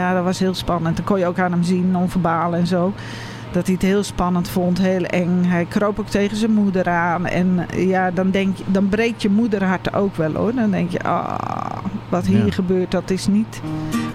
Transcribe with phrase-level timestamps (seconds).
[0.00, 0.96] ja, dat was heel spannend.
[0.96, 2.92] Dan kon je ook aan hem zien, non-verbaal en zo.
[3.52, 5.44] Dat hij het heel spannend vond, heel eng.
[5.44, 7.26] Hij kroop ook tegen zijn moeder aan.
[7.26, 10.54] En ja, dan, denk je, dan breekt je moederhart ook wel hoor.
[10.54, 11.76] Dan denk je, ah,
[12.08, 12.52] wat hier Ja.
[12.52, 13.60] gebeurt, dat is niet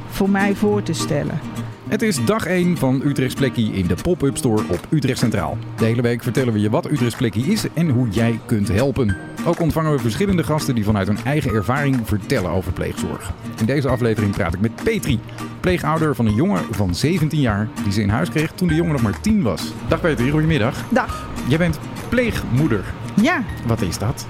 [0.10, 1.40] voor mij voor te stellen.
[1.88, 5.58] Het is dag 1 van Utrechts Plekkie in de pop-up store op Utrecht Centraal.
[5.78, 9.18] De hele week vertellen we je wat Utrechts Plekkie is en hoe jij kunt helpen.
[9.46, 13.32] Ook ontvangen we verschillende gasten die vanuit hun eigen ervaring vertellen over pleegzorg.
[13.60, 15.20] In deze aflevering praat ik met Petri,
[15.60, 18.92] pleegouder van een jongen van 17 jaar die ze in huis kreeg toen de jongen
[18.92, 19.74] nog maar 10 was.
[19.88, 20.84] Dag Petri, goedemiddag.
[20.90, 21.30] Dag.
[21.48, 21.80] Jij bent
[22.10, 22.84] pleegmoeder.
[23.22, 24.28] Ja, Wat is dat?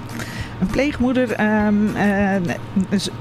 [0.60, 2.36] Een pleegmoeder ehm, eh,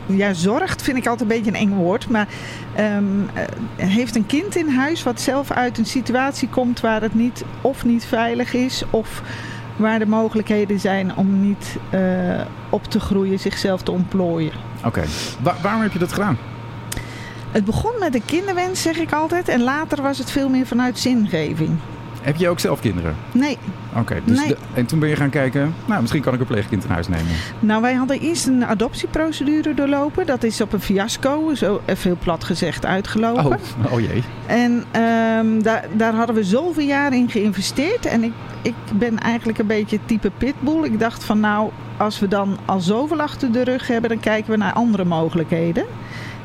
[0.05, 2.09] ja, zorgt, vind ik altijd een beetje een eng woord.
[2.09, 2.27] Maar
[2.75, 3.03] ehm,
[3.33, 3.43] eh,
[3.87, 7.85] heeft een kind in huis wat zelf uit een situatie komt waar het niet of
[7.85, 8.83] niet veilig is.
[8.89, 9.21] Of
[9.75, 11.99] waar de mogelijkheden zijn om niet eh,
[12.69, 14.51] op te groeien, zichzelf te ontplooien.
[14.85, 15.03] Oké,
[15.41, 16.37] Wa- waarom heb je dat gedaan?
[17.51, 19.47] Het begon met een kinderwens, zeg ik altijd.
[19.47, 21.77] En later was het veel meer vanuit zingeving.
[22.25, 23.15] Heb je ook zelf kinderen?
[23.31, 23.57] Nee,
[23.97, 24.47] Oké, dus Nee.
[24.47, 27.07] de- en toen ben je gaan kijken, nou misschien kan ik een pleegkind in huis
[27.07, 27.25] nemen.
[27.59, 30.25] Nou, wij hadden eerst een adoptieprocedure doorlopen.
[30.25, 33.45] Dat is op een fiasco, zo even heel plat gezegd, uitgelopen.
[33.85, 34.23] Oh, oh jee.
[34.45, 38.05] En ehm, daar, daar hadden we zoveel jaar in geïnvesteerd.
[38.05, 40.83] En ik, ik ben eigenlijk een beetje type pitbull.
[40.83, 44.51] Ik dacht van nou, als we dan al zoveel achter de rug hebben, dan kijken
[44.51, 45.85] we naar andere mogelijkheden.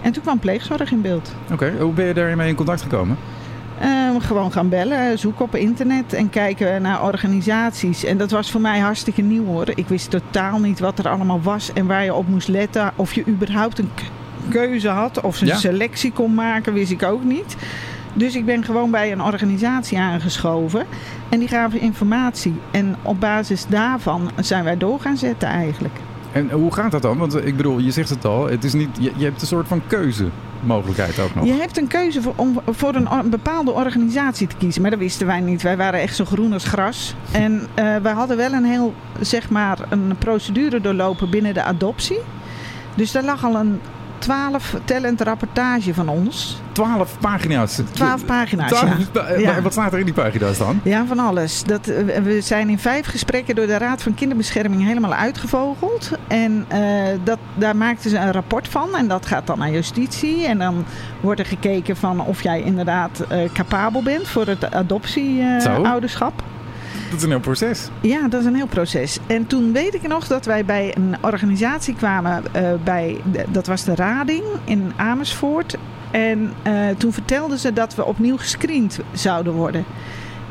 [0.02, 1.34] En toen kwam pleegzorg in beeld.
[1.52, 3.16] Oké, hoe ben je daarmee in contact gekomen?
[3.80, 8.04] Ehm, gewoon gaan bellen, zoeken op internet en kijken naar organisaties.
[8.04, 9.66] En dat was voor mij hartstikke nieuw hoor.
[9.74, 12.92] Ik wist totaal niet wat er allemaal was en waar je op moest letten.
[12.96, 13.90] Of je überhaupt een
[14.48, 15.56] keuze had of een Ja.
[15.56, 17.56] selectie kon maken, wist ik ook niet.
[18.14, 20.86] Dus ik ben gewoon bij een organisatie aangeschoven.
[21.28, 22.54] En die gaven informatie.
[22.70, 25.94] En op basis daarvan zijn wij door gaan zetten eigenlijk.
[26.32, 27.18] En hoe gaat dat dan?
[27.18, 29.46] Want eh, ik bedoel, je zegt het al, het is niet, je, je hebt een
[29.46, 29.82] soort van
[30.60, 31.44] keuzemogelijkheid ook nog.
[31.44, 34.82] Je hebt een keuze voor, om voor een, bepaalde organisatie te kiezen.
[34.82, 35.62] Maar dat wisten wij niet.
[35.62, 37.14] Wij waren echt zo groen als gras.
[37.32, 42.20] En eh wij hadden wel een heel, zeg maar, een procedure doorlopen binnen de adoptie.
[42.94, 43.80] Dus daar lag al een
[44.20, 46.60] 12 tellend rapportage van ons.
[46.72, 47.80] Twaalf pagina's.
[47.92, 49.62] 12 pagina's, Twaalf ja.
[49.62, 50.80] Wat staat er in die pagina's dan?
[50.82, 51.64] Ja, van alles.
[51.64, 56.10] Dat, eh, we zijn in vijf gesprekken door de Raad van Kinderbescherming helemaal uitgevogeld.
[56.28, 56.80] En eh,
[57.24, 58.96] dat, daar maakten ze een rapport van.
[58.96, 60.46] En dat gaat dan naar justitie.
[60.46, 60.84] En dan
[61.20, 66.42] wordt er gekeken van of jij inderdaad eh, capabel bent voor het adoptieouderschap.
[67.10, 67.88] Dat is een heel proces.
[68.00, 69.18] ja, dat is een heel proces.
[69.26, 72.42] En toen weet ik nog dat wij bij een organisatie kwamen.
[72.52, 75.76] eh, bij, dat was de Rading in Amersfoort.
[76.10, 79.84] En eh, toen vertelden ze dat we opnieuw gescreend zouden worden.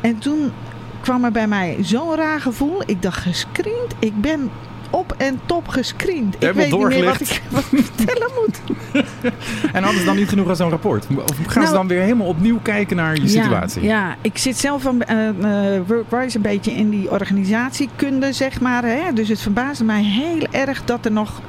[0.00, 0.52] En toen
[1.00, 2.82] kwam er bij mij zo'n raar gevoel.
[2.86, 3.94] Ik dacht, gescreend?
[3.98, 4.50] Ik ben
[4.90, 6.34] op en top gescreend.
[6.34, 8.60] Ik weet niet meer wat ik, wat ik vertellen moet.
[9.72, 11.06] En hadden ze dan niet genoeg aan zo'n rapport?
[11.16, 13.82] Of gaan ze Nou- dan weer helemaal opnieuw kijken naar je situatie?
[13.82, 18.84] Ja, ik zit zelf van eh eh, Workwise een beetje in die organisatiekunde, zeg maar.
[18.84, 19.12] Hè?
[19.12, 21.40] Dus het verbaasde mij heel erg dat er nog...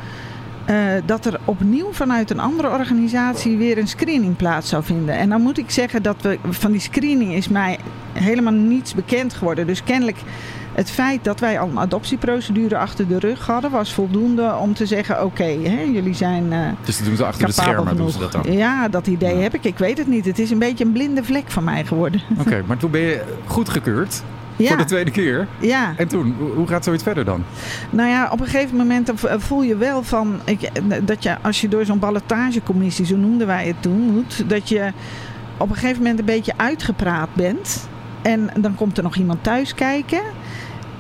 [0.66, 0.76] eh,
[1.06, 5.16] dat er opnieuw vanuit een andere organisatie weer een screening plaats zou vinden.
[5.18, 7.78] En dan moet ik zeggen dat we van die screening is mij
[8.14, 9.68] helemaal niets bekend geworden.
[9.68, 10.18] Dus kennelijk
[10.74, 14.86] het feit dat wij al een adoptieprocedure achter de rug hadden, was voldoende om te
[14.86, 15.44] zeggen: oké,
[15.94, 16.54] jullie zijn.
[16.54, 18.44] eh, Dus dat doen ze achter de schermen, doen ze dat dan?
[18.52, 19.42] Ja, dat idee Ja.
[19.42, 19.64] heb ik.
[19.64, 20.26] Ik weet het niet.
[20.26, 22.22] Het is een beetje een blinde vlek van mij geworden.
[22.40, 24.24] Oké, maar toen ben je goedgekeurd
[24.56, 25.48] Ja, voor de tweede keer.
[25.60, 25.94] ja.
[25.98, 27.44] En toen, hoe- gaat zoiets verder dan?
[27.90, 30.70] Nou ja, op een gegeven moment v- voel je wel van ik,
[31.04, 34.92] dat je als je door zo'n ballotagecommissie, zo noemden wij het toen, moet, dat je
[35.58, 37.88] op een gegeven moment een beetje uitgepraat bent.
[38.22, 40.22] En dan komt er nog iemand thuis kijken.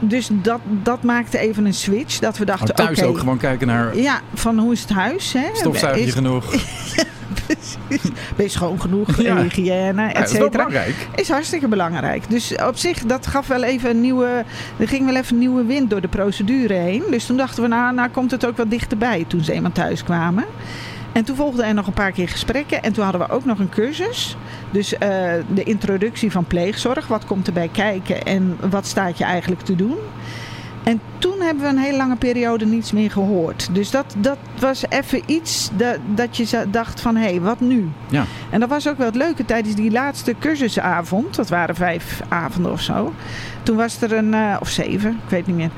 [0.03, 2.19] Dus dat, dat maakte even een switch.
[2.19, 5.33] Dat we Oh, dachten, thuis ook gewoon kijken naar Ja, van hoe is het huis?
[5.33, 5.45] Hè?
[5.53, 6.45] stofzuig je Is- genoeg.
[8.35, 9.07] Ben je schoon genoeg?
[9.21, 9.41] Ja.
[9.41, 10.49] Hygiëne, Ja, et dat is wel cetera.
[10.65, 10.95] belangrijk.
[11.15, 12.29] Is hartstikke belangrijk.
[12.29, 14.43] Dus op zich, dat gaf wel even een nieuwe.
[14.77, 17.03] Er ging wel even een nieuwe wind door de procedure heen.
[17.09, 20.03] Dus toen dachten we, nou, nou komt het ook wat dichterbij toen ze eenmaal thuis
[20.03, 20.45] kwamen.
[21.11, 22.83] En toen volgden er nog een paar keer gesprekken.
[22.83, 24.37] En toen hadden we ook nog een cursus.
[24.71, 27.07] Dus eh, de introductie van pleegzorg.
[27.07, 29.97] Wat komt erbij kijken en wat staat je eigenlijk te doen?
[30.83, 33.69] En toen hebben we een hele lange periode niets meer gehoord.
[33.71, 37.89] Dus dat, dat was even iets dat, dat je dacht van, hé, hey, wat nu?
[38.09, 38.25] Ja.
[38.49, 41.35] En dat was ook wel het leuke tijdens die laatste cursusavond.
[41.35, 43.13] Dat waren vijf avonden of zo.
[43.63, 45.71] Toen was er een, eh, of zeven, ik weet niet meer.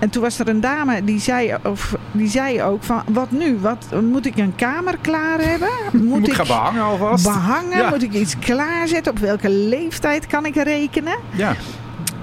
[0.00, 3.58] En toen was er een dame die zei, of, die zei ook van, wat nu?
[3.58, 5.68] Wat, moet ik een kamer klaar hebben?
[5.92, 7.24] Moet, Moet ik gaan behangen alvast.
[7.24, 7.78] behangen?
[7.78, 7.88] Ja.
[7.88, 9.12] Moet ik iets klaarzetten?
[9.12, 11.16] Op welke leeftijd kan ik rekenen?
[11.30, 11.54] Ja,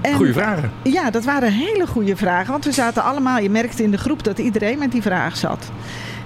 [0.00, 0.70] En- goede vragen.
[0.82, 2.50] ja, dat waren hele goede vragen.
[2.52, 5.70] Want we zaten allemaal, je merkte in de groep dat iedereen met die vraag zat.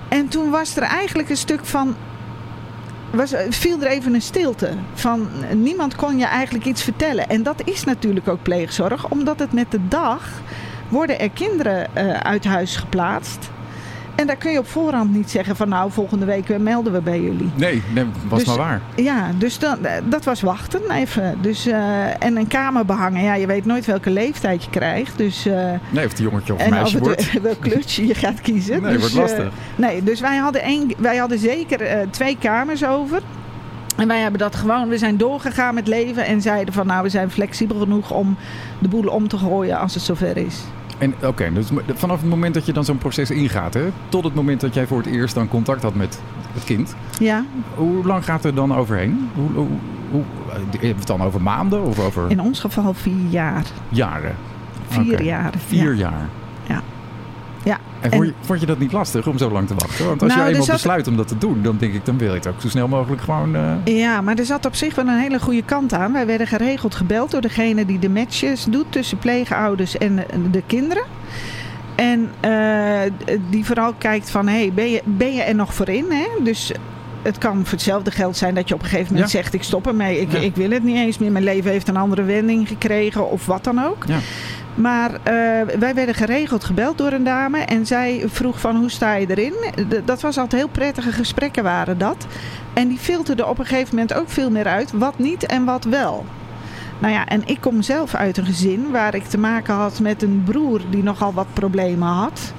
[0.08, 1.94] En toen was er eigenlijk een stuk van.
[3.10, 4.70] was, viel er even een stilte.
[4.94, 7.28] Van niemand kon je eigenlijk iets vertellen.
[7.28, 10.28] En dat is natuurlijk ook pleegzorg, omdat het met de dag
[10.92, 13.50] worden er kinderen uh, uit huis geplaatst.
[14.14, 17.20] En daar kun je op voorhand niet zeggen van nou, volgende week melden we bij
[17.20, 17.50] jullie.
[17.54, 18.80] Nee, nee was dus, maar waar.
[18.96, 21.38] Ja, dus dan, eh, dat was wachten even.
[21.40, 23.22] Dus, uh, en een kamer behangen.
[23.22, 25.18] Ja, je weet nooit welke leeftijd je krijgt.
[25.18, 25.54] Dus, uh,
[25.90, 27.32] nee, of het jongetje of een meisje of wordt.
[27.42, 28.82] welk kleurtje je gaat kiezen.
[28.82, 29.52] Nee, dus, wordt lastig.
[29.76, 33.22] nee, dus wij hadden, één, wij hadden zeker twee kamers over.
[33.96, 37.08] En wij hebben dat gewoon, we zijn doorgegaan met leven en zeiden van nou, we
[37.08, 38.36] zijn flexibel genoeg om
[38.78, 40.56] de boel om te gooien als het zover is.
[41.02, 44.34] En oké, dus vanaf het moment dat je dan zo'n proces ingaat, hè, tot het
[44.34, 46.20] moment dat jij voor het eerst dan contact had met
[46.52, 46.96] het kind.
[47.18, 47.44] Ja.
[47.74, 49.30] Hoe lang gaat er dan overheen?
[49.34, 49.68] Hoe, hoe,
[50.10, 50.22] hoe,
[50.70, 52.30] hebben we het dan over maanden of over?
[52.30, 53.64] In ons geval vier jaar.
[53.88, 54.36] Jaren.
[54.88, 55.24] Vier okay.
[55.24, 55.52] jaar.
[55.66, 55.98] Vier ja.
[55.98, 56.28] jaar.
[56.66, 56.82] Ja.
[57.64, 57.78] Ja.
[58.00, 60.06] En, vond, je, vond je dat niet lastig om zo lang te wachten?
[60.06, 60.74] Want als nou, je eenmaal zat...
[60.74, 62.88] besluit om dat te doen, dan denk ik, dan wil je het ook zo snel
[62.88, 63.56] mogelijk gewoon...
[63.56, 63.72] Uh...
[63.84, 66.12] Ja, maar er zat op zich wel een hele goede kant aan.
[66.12, 71.04] Wij werden geregeld gebeld door degene die de matches doet tussen pleegouders en de kinderen.
[71.94, 73.00] En uh,
[73.50, 76.06] die vooral kijkt van, hey, ben, je, ben je er nog voor in?
[76.10, 76.44] Hè?
[76.44, 76.72] Dus
[77.22, 79.38] het kan voor hetzelfde geld zijn dat je op een gegeven moment ja.
[79.38, 79.54] zegt...
[79.54, 80.38] ik stop ermee, ik, ja.
[80.38, 81.32] ik wil het niet eens meer.
[81.32, 84.04] Mijn leven heeft een andere wending gekregen of wat dan ook.
[84.06, 84.18] Ja.
[84.74, 85.18] Maar uh,
[85.78, 89.54] wij werden geregeld gebeld door een dame en zij vroeg van hoe sta je erin?
[90.04, 92.26] Dat was altijd heel prettige gesprekken waren dat.
[92.72, 95.84] En die filterde op een gegeven moment ook veel meer uit wat niet en wat
[95.84, 96.24] wel.
[96.98, 100.22] Nou ja, en ik kom zelf uit een gezin waar ik te maken had met
[100.22, 102.52] een broer die nogal wat problemen had.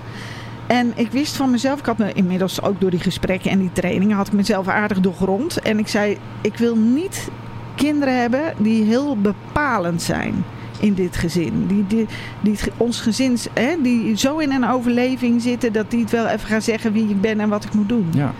[0.67, 3.71] En ik wist van mezelf, ik had me inmiddels ook door die gesprekken en die
[3.73, 5.59] trainingen, had ik mezelf aardig doorgrond.
[5.59, 7.29] En ik zei, ik wil niet
[7.75, 10.43] kinderen hebben die heel bepalend zijn
[10.83, 11.67] in dit gezin.
[11.67, 12.07] Die, die,
[12.41, 16.47] die ons gezin, hè, die zo in een overleving zitten dat die het wel even
[16.47, 18.07] gaan zeggen wie ik ben en wat ik moet doen.
[18.11, 18.33] Ja.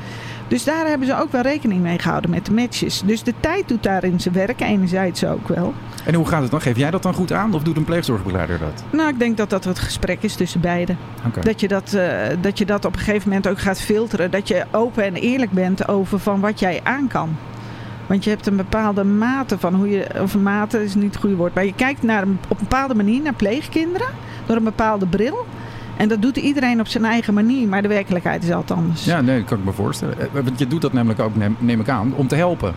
[0.48, 3.02] Dus daar hebben ze ook wel rekening mee gehouden met de matches.
[3.06, 5.74] Dus de tijd doet daarin zijn werk, enerzijds ook wel.
[6.06, 6.62] En hoe gaat het dan?
[6.62, 8.84] Geef jij dat dan goed aan of doet een pleegzorgbegeleider dat?
[8.90, 10.98] Nou, ik denk dat dat het gesprek is tussen beiden.
[11.28, 11.44] Okay.
[11.44, 12.04] Dat, je dat, uh,
[12.42, 14.32] dat je dat op een gegeven moment ook gaat filteren.
[14.32, 17.36] Dat je open en eerlijk bent over van wat jij aan kan.
[18.08, 21.36] Want je hebt een bepaalde mate van hoe je, of mate is niet het goede
[21.36, 24.08] woord, maar je kijkt naar op een bepaalde manier naar pleegkinderen
[24.46, 25.46] door een bepaalde bril.
[25.98, 29.06] En dat doet iedereen op zijn eigen manier, maar de werkelijkheid is altijd anders.
[29.06, 30.18] Ja, nee, dat kan ik me voorstellen.
[30.32, 32.74] Want je doet dat namelijk ook, neem, neem ik aan, om te helpen.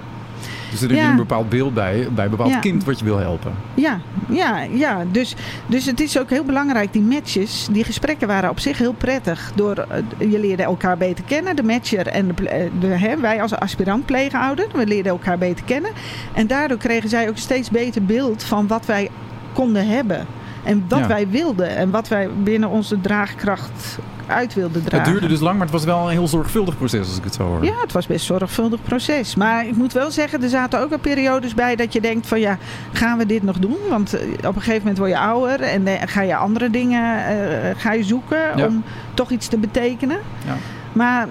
[0.70, 1.10] Dus er is Ja.
[1.10, 2.58] een bepaald beeld bij, bij een bepaald Ja.
[2.58, 3.52] kind wat je wil helpen.
[3.74, 5.04] Ja, ja, ja.
[5.10, 5.34] Dus,
[5.66, 9.52] dus het is ook heel belangrijk, die matches, die gesprekken waren op zich heel prettig.
[9.54, 13.42] Door, eh, je leerde elkaar beter kennen, de matcher en de, eh, de, hè, wij
[13.42, 15.90] als aspirant pleegouder, we leerden elkaar beter kennen.
[16.32, 19.10] En daardoor kregen zij ook steeds beter beeld van wat wij
[19.52, 20.26] konden hebben.
[20.64, 21.06] En wat Ja.
[21.06, 24.98] wij wilden en wat wij binnen onze draagkracht uit wilden dragen.
[24.98, 27.34] Het duurde dus lang, maar het was wel een heel zorgvuldig proces als ik het
[27.34, 27.64] zo hoor.
[27.64, 29.34] Ja, het was best een zorgvuldig proces.
[29.34, 32.40] Maar ik moet wel zeggen, er zaten ook wel periodes bij dat je denkt van
[32.40, 32.58] ja,
[32.92, 33.76] gaan we dit nog doen?
[33.88, 37.26] Want eh, op een gegeven moment word je ouder en eh, ga je andere dingen
[37.26, 38.66] eh, ga je zoeken Ja.
[38.66, 38.84] om
[39.14, 40.18] toch iets te betekenen.
[40.46, 40.56] Ja.
[40.92, 41.26] Maar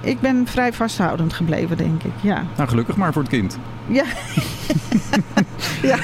[0.00, 2.12] ik ben vrij vasthoudend gebleven, denk ik.
[2.20, 2.42] Ja.
[2.56, 3.58] Nou, gelukkig maar voor het kind.
[3.92, 4.04] Ja.
[5.90, 5.98] ja.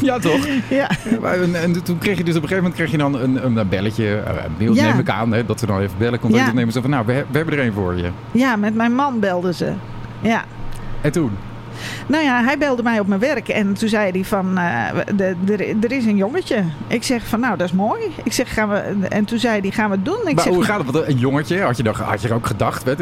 [0.00, 0.46] ja, toch?
[0.70, 0.88] ja.
[1.22, 3.68] En, en toen kreeg je dus op een gegeven moment kreeg je dan een, een
[3.68, 4.88] belletje, eh, een mail Ja.
[4.90, 6.48] neem ik aan, hè, dat ze dan even bellen, contact Ja.
[6.48, 6.72] opnemen.
[6.72, 8.10] Zo van, nou, we, we hebben er één voor je.
[8.30, 9.72] ja, met mijn man belden ze.
[10.20, 10.44] Ja.
[11.00, 11.30] En toen?
[12.06, 14.88] Nou ja, hij belde mij op mijn werk en toen zei hij van, eh,
[15.82, 16.64] er is een jongetje.
[16.86, 18.00] Ik zeg van, nou dat is mooi.
[18.22, 18.76] Ik zeg, gaan we,
[19.08, 20.18] en toen zei hij, gaan we het doen?
[20.26, 20.90] Ik maar zeg, hoe gaat het?
[20.90, 22.82] Want een jongetje, had je, dan, had je ook gedacht?
[22.82, 23.00] Weet,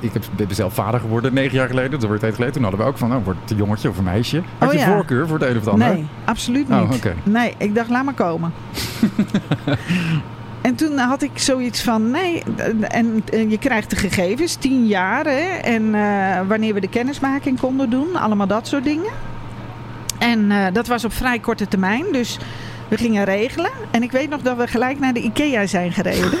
[0.00, 2.54] ik heb, ben zelf vader geworden negen jaar geleden, dat wordt tijd geleden.
[2.54, 4.42] Toen hadden we ook van, nou, wordt het een jongetje of een meisje?
[4.58, 4.86] Had Oh je ja.
[4.86, 5.88] voorkeur voor het een of het ander?
[5.88, 6.80] Nee, absoluut niet.
[6.80, 7.14] Oh, oké.
[7.22, 8.52] Nee, ik dacht, laat maar komen.
[10.64, 12.42] en toen had ik zoiets van, nee,
[12.80, 17.60] en eh, je krijgt de gegevens, tien jaar, hè, en eh, wanneer we de kennismaking
[17.60, 19.12] konden doen, allemaal dat soort dingen.
[20.18, 22.38] En eh, dat was op vrij korte termijn, dus
[22.88, 23.70] we gingen regelen.
[23.90, 26.30] En ik weet nog dat we gelijk naar de IKEA zijn gereden.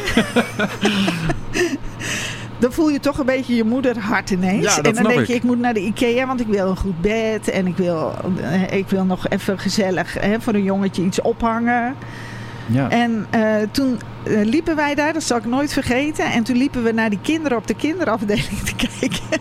[2.58, 4.76] Dan voel je toch een beetje je moeder hart ineens.
[4.76, 5.26] Ja, en dan denk ik.
[5.26, 7.50] je, ik moet naar de IKEA, want ik wil een goed bed.
[7.50, 8.12] En ik wil,
[8.70, 11.94] ik wil nog even gezellig hè, voor een jongetje iets ophangen.
[12.66, 12.90] Ja.
[12.90, 13.40] En eh,
[13.70, 16.24] toen eh, liepen wij daar, dat zal ik nooit vergeten.
[16.32, 19.40] En toen liepen we naar die kinderen op de kinderafdeling te kijken.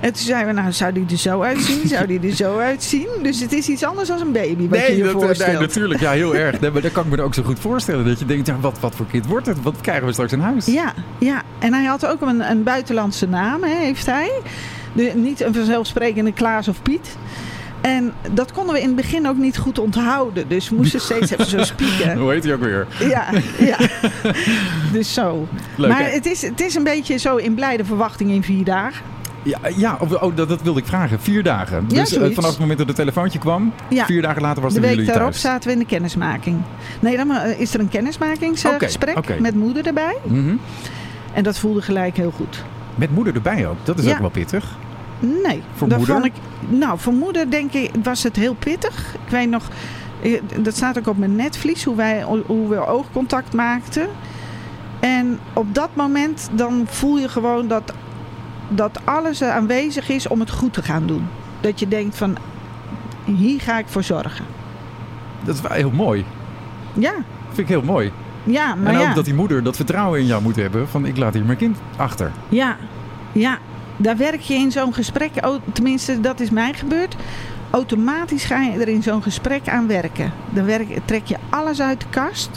[0.00, 1.88] en toen zeiden we, nou, zou die er zo uitzien?
[1.88, 3.08] Zou die er zo uitzien?
[3.22, 5.50] Dus het is iets anders dan een baby, wat Nee, je dat, eh, voorstelt.
[5.50, 6.00] nee, natuurlijk.
[6.00, 6.60] Ja, heel erg.
[6.60, 8.04] Nee, maar dat kan ik me ook zo goed voorstellen.
[8.06, 9.62] Dat je denkt, ja, wat, wat voor kind wordt het?
[9.62, 10.66] Wat krijgen we straks in huis?
[10.66, 14.30] Ja, ja, en hij had ook een, een buitenlandse naam, hè, heeft hij.
[14.92, 17.16] De, niet een vanzelfsprekende Klaas of Piet.
[17.84, 20.48] En dat konden we in het begin ook niet goed onthouden.
[20.48, 22.18] Dus we moesten steeds even zo spieken.
[22.18, 22.86] Hoe heet hij ook weer?
[23.00, 23.26] Ja,
[23.70, 23.76] ja.
[24.92, 25.48] Dus zo.
[25.76, 26.10] Leuk, maar hè?
[26.10, 29.04] het is, het is een beetje zo in blijde verwachting in vier dagen.
[29.42, 31.20] Ja, ja oh, dat, dat wilde ik vragen.
[31.20, 31.84] Vier dagen.
[31.88, 32.34] Ja, dus eh, zoiets.
[32.34, 34.04] vanaf het moment dat het telefoontje kwam, Ja.
[34.04, 35.44] vier dagen later was De bij week jullie daarop thuis.
[35.44, 36.60] zaten we in de kennismaking.
[37.00, 40.16] Nee, dan eh, is er een kennismakingsgesprek met moeder erbij.
[40.22, 40.54] Mhm.
[41.32, 42.62] En dat voelde gelijk heel goed.
[42.94, 43.76] Met moeder erbij ook.
[43.84, 44.12] Dat is Ja.
[44.12, 44.76] ook wel pittig.
[45.42, 45.62] Nee.
[45.74, 46.14] Voor dat moeder?
[46.14, 46.32] Vond ik,
[46.68, 49.14] nou, voor moeder denk ik was het heel pittig.
[49.24, 49.68] Ik weet nog,
[50.22, 54.08] eh, dat staat ook op mijn netvlies, hoe, wij, hoe we oogcontact maakten.
[55.00, 57.92] En op dat moment dan voel je gewoon dat,
[58.68, 61.26] dat alles er aanwezig is om het goed te gaan doen.
[61.60, 62.36] Dat je denkt van,
[63.24, 64.44] hier ga ik voor zorgen.
[65.44, 66.24] Dat is wel heel mooi.
[66.92, 67.12] Ja,
[67.46, 68.12] Vind ik heel mooi.
[68.44, 69.14] ja maar en ook ja.
[69.14, 70.88] dat die moeder dat vertrouwen in jou moet hebben.
[70.88, 72.30] Van ik laat hier mijn kind achter.
[72.48, 72.76] Ja,
[73.32, 73.58] ja.
[73.96, 77.16] Daar werk je in zo'n gesprek, oh, tenminste dat is mij gebeurd.
[77.70, 80.32] Automatisch ga je er in zo'n gesprek aan werken.
[80.50, 82.50] Dan werk, trek je alles uit de kast.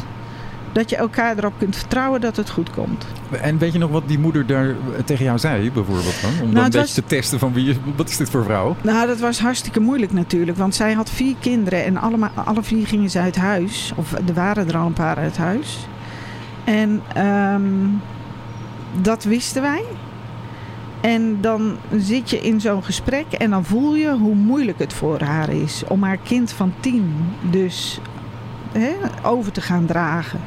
[0.71, 3.05] Dat je elkaar erop kunt vertrouwen dat het goed komt.
[3.41, 4.75] En weet je nog wat die moeder daar eh,
[5.05, 6.31] tegen jou zei bijvoorbeeld dan?
[6.31, 8.75] Om dan Nou, een beetje was- te testen van wie wat is dit voor vrouw?
[8.81, 10.57] Nou, dat was hartstikke moeilijk natuurlijk.
[10.57, 13.91] Want zij had vier kinderen en allemaal, alle vier gingen ze uit huis.
[13.95, 15.87] Of er waren er al een paar uit huis.
[16.63, 17.63] En ehm,
[19.01, 19.83] dat wisten wij.
[21.01, 25.21] En dan zit je in zo'n gesprek en dan voel je hoe moeilijk het voor
[25.21, 27.99] haar is om haar kind van tien dus
[28.71, 30.39] hè, over te gaan dragen.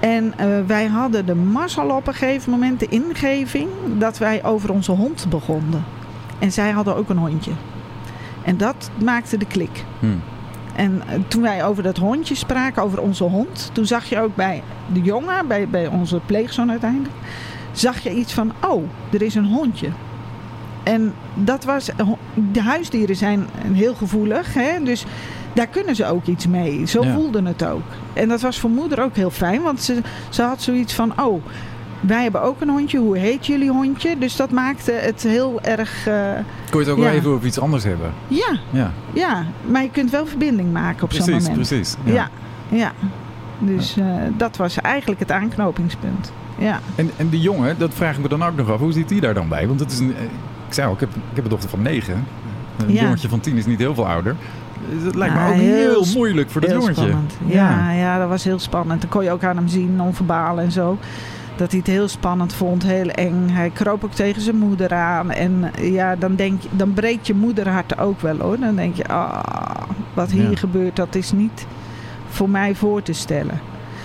[0.00, 4.72] En eh, wij hadden de mazzel op een gegeven moment, de ingeving, dat wij over
[4.72, 5.84] onze hond begonnen.
[6.38, 7.52] En zij hadden ook een hondje.
[8.44, 9.84] En dat maakte de klik.
[9.98, 10.06] Hm.
[10.76, 14.34] En eh, toen wij over dat hondje spraken, over onze hond, toen zag je ook
[14.34, 14.62] bij
[14.92, 17.14] de jongen, bij, bij onze pleegzoon uiteindelijk,
[17.72, 19.88] zag je iets van, oh, er is een hondje.
[20.82, 21.90] En dat was,
[22.52, 24.82] de huisdieren zijn heel gevoelig, hè?
[24.84, 25.04] dus
[25.52, 26.86] daar kunnen ze ook iets mee.
[26.86, 27.12] Zo Ja.
[27.14, 27.82] voelde het ook.
[28.12, 31.42] En dat was voor moeder ook heel fijn, want ze, ze had zoiets van, oh,
[32.00, 34.18] wij hebben ook een hondje, hoe heet jullie hondje?
[34.18, 36.14] Dus dat maakte het heel erg, eh,
[36.70, 37.04] Kon je het ook Ja.
[37.04, 38.12] wel even over iets anders hebben?
[38.28, 41.68] ja, Ja, ja, maar je kunt wel verbinding maken op zo'n precies, moment.
[41.68, 41.94] precies.
[42.04, 42.28] Ja,
[42.68, 42.92] ja.
[43.66, 44.04] Dus eh,
[44.36, 46.32] dat was eigenlijk het aanknopingspunt.
[46.58, 46.80] Ja.
[46.94, 48.78] En, en die jongen, dat vraag ik me dan ook nog af.
[48.78, 49.66] Hoe zit die daar dan bij?
[49.66, 50.22] Want het is een, eh,
[50.66, 52.24] ik zei al, ik heb, ik heb een dochter van negen.
[52.86, 53.02] Een Ja.
[53.02, 54.36] jongetje van tien is niet heel veel ouder.
[54.94, 57.02] Dus Dat lijkt me ook heel moeilijk voor dat heel jongetje.
[57.02, 57.32] spannend.
[57.46, 58.18] Ja, ja.
[58.18, 59.00] dat was heel spannend.
[59.00, 60.98] Dan kon je ook aan hem zien, non-verbaal en zo.
[61.56, 63.48] Dat hij het heel spannend vond, heel eng.
[63.50, 65.30] Hij kroop ook tegen zijn moeder aan.
[65.30, 68.58] En eh, ja, dan, denk je, dan breekt je moederhart ook wel hoor.
[68.58, 69.74] Dan denk je, ah,
[70.14, 71.66] wat hier gebeurt, dat is niet
[72.32, 73.60] voor mij voor te stellen.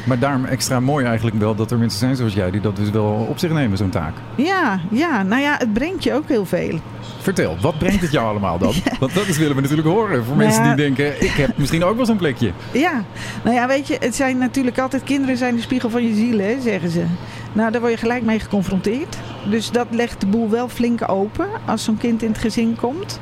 [0.07, 2.89] Maar daarom extra mooi eigenlijk wel dat er mensen zijn zoals jij die dat dus
[2.89, 4.13] wel op zich nemen, zo'n taak.
[4.35, 6.79] Ja, ja, nou ja, het brengt je ook heel veel.
[7.21, 8.73] Vertel, wat brengt het jou allemaal dan?
[8.99, 10.75] Want dat is, willen we natuurlijk horen voor Nou mensen ja.
[10.75, 12.51] die denken, ik heb misschien ook wel zo'n plekje.
[12.71, 13.03] Ja,
[13.43, 16.39] nou ja, weet je, het zijn natuurlijk altijd kinderen zijn de spiegel van je ziel,
[16.39, 17.05] hè, zeggen ze.
[17.53, 19.17] Nou, daar word je gelijk mee geconfronteerd.
[19.49, 23.19] Dus dat legt de boel wel flink open als zo'n kind in het gezin komt.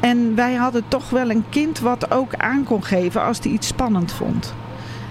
[0.00, 3.66] En wij hadden toch wel een kind wat ook aan kon geven als hij iets
[3.66, 4.54] spannend vond.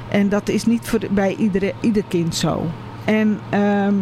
[0.10, 2.66] En dat is niet voor, bij iedere, ieder kind zo.
[3.06, 3.96] En ehm,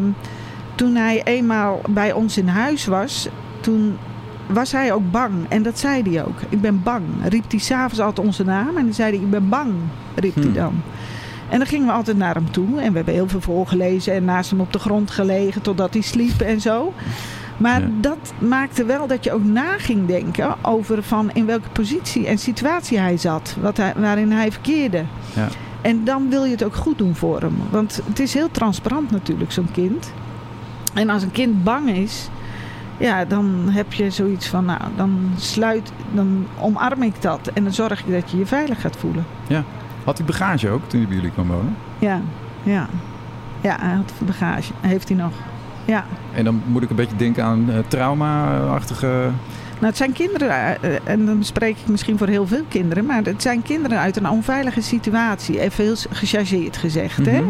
[0.75, 3.29] toen hij eenmaal bij ons in huis was,
[3.61, 3.97] toen
[4.47, 5.33] was hij ook bang.
[5.49, 6.39] En dat zei hij ook.
[6.49, 7.03] Ik ben bang.
[7.29, 8.77] Riep hij s'avonds altijd onze naam.
[8.77, 9.73] En dan zei hij, ik ben bang.
[10.15, 10.53] Riep hij Hmm.
[10.53, 10.81] dan.
[11.49, 12.79] En dan gingen we altijd naar hem toe.
[12.81, 14.13] En we hebben heel veel voorgelezen.
[14.13, 16.93] En naast hem op de grond gelegen totdat hij sliep en zo.
[17.57, 17.87] Maar Ja.
[18.01, 22.37] dat maakte wel dat je ook na ging denken over van in welke positie en
[22.37, 23.55] situatie hij zat.
[23.61, 25.03] Wat hij, waarin hij verkeerde.
[25.35, 25.47] Ja.
[25.81, 27.55] En dan wil je het ook goed doen voor hem.
[27.69, 30.11] Want het is heel transparant natuurlijk, zo'n kind.
[30.93, 32.29] En als een kind bang is,
[32.97, 37.49] ja, dan heb je zoiets van, nou, dan sluit, dan omarm ik dat.
[37.53, 39.25] En dan zorg ik dat je je veilig gaat voelen.
[40.03, 41.75] Had hij bagage ook toen hij bij jullie kwam wonen?
[41.99, 42.21] Ja,
[42.63, 42.87] ja.
[43.61, 44.71] Ja, hij had bagage.
[44.81, 45.31] Heeft hij nog.
[45.85, 46.05] Ja.
[46.33, 49.29] En dan moet ik een beetje denken aan eh, trauma-achtige...
[49.75, 53.05] Nou, het zijn kinderen, eh, eh, en dan spreek ik misschien voor heel veel kinderen,
[53.05, 55.59] maar het zijn kinderen uit een onveilige situatie.
[55.59, 57.25] Even heel gechargeerd gezegd.
[57.25, 57.41] hè?
[57.41, 57.49] Mhm.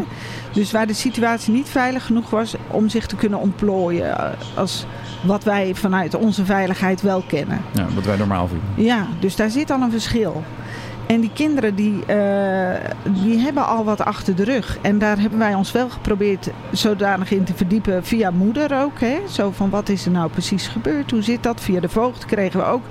[0.52, 4.16] Dus waar de situatie niet veilig genoeg was om zich te kunnen ontplooien.
[4.54, 4.86] Als
[5.22, 7.60] wat wij vanuit onze veiligheid wel kennen.
[7.72, 8.84] Ja, wat wij normaal vinden.
[8.84, 10.42] Ja, dus daar zit al een verschil.
[11.06, 12.90] En die kinderen die, eh,
[13.22, 14.78] die hebben al wat achter de rug.
[14.82, 19.00] En daar hebben wij ons wel geprobeerd zodanig in te verdiepen via moeder ook.
[19.00, 19.18] Hè?
[19.28, 21.10] Zo van wat is er nou precies gebeurd?
[21.10, 21.60] Hoe zit dat?
[21.60, 22.82] Via de voogd kregen we ook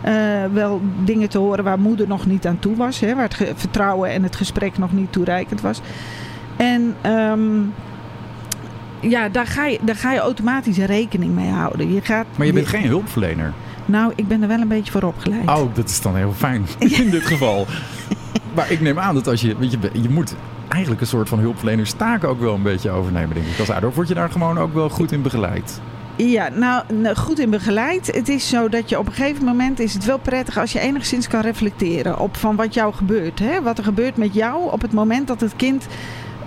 [0.00, 0.14] eh,
[0.52, 3.00] wel dingen te horen waar moeder nog niet aan toe was.
[3.00, 3.14] Hè?
[3.14, 5.80] Waar het vertrouwen en het gesprek nog niet toereikend was.
[6.56, 7.60] En ehm,
[9.00, 11.92] ja, daar ga, je, daar ga je automatisch rekening mee houden.
[11.92, 13.52] Je gaat, Maar je bent geen hulpverlener.
[13.90, 15.48] Nou, ik ben er wel een beetje voor opgeleid.
[15.48, 16.66] Oh, dat is dan heel fijn
[17.02, 17.66] in dit geval.
[18.54, 19.56] Maar ik neem aan dat als je...
[19.56, 20.34] Weet je, je moet
[20.68, 23.58] eigenlijk een soort van hulpverlenerstaak ook wel een beetje overnemen, denk ik.
[23.58, 25.80] Als ouder word je daar gewoon ook wel goed in begeleid.
[26.16, 28.06] Ja, nou, nou, goed in begeleid.
[28.14, 30.80] Het is zo dat je op een gegeven moment is het wel prettig als je
[30.80, 33.38] enigszins kan reflecteren op van wat jou gebeurt.
[33.38, 33.62] Hè?
[33.62, 35.86] Wat er gebeurt met jou op het moment dat het kind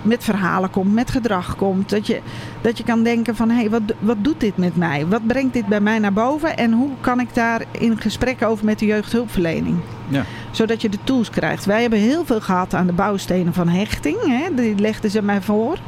[0.04, 1.90] met verhalen komt, met gedrag komt.
[1.90, 2.20] Dat je,
[2.60, 5.06] dat je kan denken van, hé, hey, wat, wat doet dit met mij?
[5.06, 6.56] Wat brengt dit bij mij naar boven?
[6.56, 9.76] En hoe kan ik daar in gesprek over met de jeugdhulpverlening?
[10.08, 10.24] Ja.
[10.50, 11.64] Zodat je de tools krijgt.
[11.64, 14.16] Wij hebben heel veel gehad aan de bouwstenen van hechting.
[14.26, 14.54] Hè?
[14.54, 15.78] Die legden ze mij voor.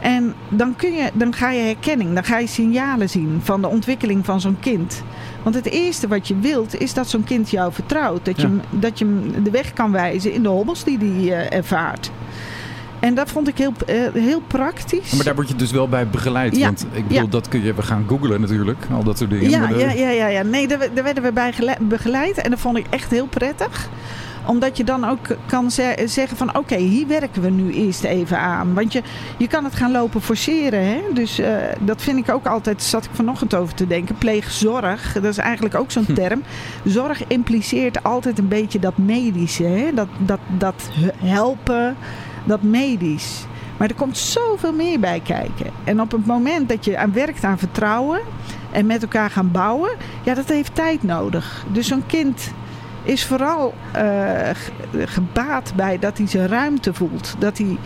[0.00, 3.68] En dan, kun je, dan ga je herkenning, dan ga je signalen zien van de
[3.68, 5.02] ontwikkeling van zo'n kind.
[5.42, 8.24] Want het eerste wat je wilt is dat zo'n kind jou vertrouwt.
[8.24, 8.60] Dat je, Ja.
[8.70, 12.10] dat je hem de weg kan wijzen in de hobbels die hij eh, ervaart.
[13.04, 15.12] En dat vond ik heel, eh, heel praktisch.
[15.12, 16.56] Maar daar word je dus wel bij begeleid.
[16.56, 16.64] Ja.
[16.64, 17.74] Want ik bedoel, dat kun je...
[17.74, 18.86] We gaan googlen natuurlijk.
[18.92, 19.50] Al dat soort dingen.
[19.50, 20.42] Ja, de- ja, ja, ja, ja.
[20.42, 22.36] Nee, daar, daar werden we bij gele- begeleid.
[22.38, 23.88] En dat vond ik echt heel prettig.
[24.46, 28.38] Omdat je dan ook kan ze- zeggen van oké, hier werken we nu eerst even
[28.38, 28.74] aan.
[28.74, 29.02] Want je,
[29.38, 30.84] je kan het gaan lopen forceren.
[30.86, 31.00] Hè?
[31.14, 34.14] Dus eh, dat vind ik ook altijd, zat ik vanochtend over te denken.
[34.18, 36.14] Pleegzorg, dat is eigenlijk ook zo'n Hm.
[36.14, 36.42] term.
[36.84, 39.64] Zorg impliceert altijd een beetje dat medische.
[39.64, 39.94] Hè?
[39.94, 40.88] Dat, dat, dat
[41.24, 41.96] helpen,
[42.44, 43.44] dat medisch.
[43.76, 45.66] Maar er komt zoveel meer bij kijken.
[45.84, 48.20] En op het moment dat je aan werkt aan vertrouwen
[48.72, 49.90] en met elkaar gaan bouwen,
[50.22, 51.64] ja, dat heeft tijd nodig.
[51.72, 52.52] Dus zo'n kind
[53.02, 54.02] is vooral eh,
[54.52, 57.34] ge- gebaat bij dat hij zijn ruimte voelt.
[57.38, 57.76] Dat hij,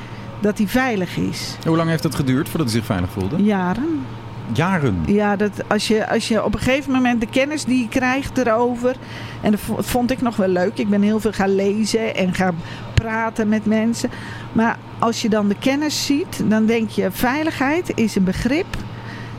[0.40, 1.56] dat hij veilig is.
[1.66, 3.42] Hoe lang heeft dat geduurd voordat hij zich veilig voelde?
[3.42, 4.06] Jaren.
[4.52, 5.02] Jaren.
[5.06, 8.38] Ja, dat als, je, als je op een gegeven moment de kennis die je krijgt
[8.38, 8.96] erover.
[9.40, 10.78] En dat vo- vond ik nog wel leuk.
[10.78, 12.56] Ik ben heel veel gaan lezen en gaan
[12.94, 14.10] praten met mensen.
[14.52, 18.66] Maar als je dan de kennis ziet, dan denk je: veiligheid is een begrip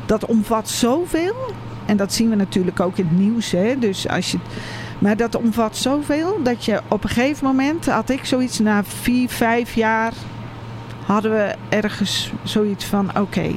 [0.05, 1.35] dat omvat zoveel.
[1.85, 3.51] En dat zien we natuurlijk ook in het nieuws.
[3.51, 3.79] Hè?
[3.79, 4.37] Dus als je,
[4.99, 9.29] maar dat omvat zoveel dat je op een gegeven moment had ik zoiets na vier,
[9.29, 10.13] vijf jaar.
[11.05, 13.51] Hadden we ergens zoiets van: oké,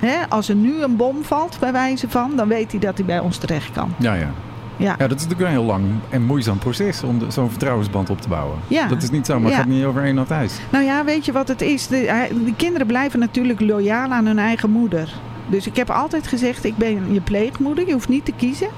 [0.00, 3.06] Hè, als er nu een bom valt, bij wijze van, dan weet hij dat hij
[3.06, 3.94] bij ons terecht kan.
[3.98, 4.30] Ja, ja.
[4.78, 4.94] Ja.
[4.98, 8.28] Ja, dat is natuurlijk een heel lang en moeizaam proces om zo'n vertrouwensband op te
[8.28, 8.58] bouwen.
[8.68, 8.86] Ja.
[8.88, 9.56] Dat is niet zomaar, Ja.
[9.56, 10.58] gaat niet over één nacht ijs.
[10.70, 11.86] Nou ja, weet je wat het is?
[11.86, 15.12] De kinderen blijven natuurlijk loyaal aan hun eigen moeder.
[15.48, 18.68] Dus ik heb altijd gezegd, ik ben je pleegmoeder, je hoeft niet te kiezen.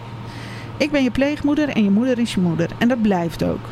[0.77, 2.69] Ik ben je pleegmoeder en je moeder is je moeder.
[2.79, 3.65] En dat blijft ook.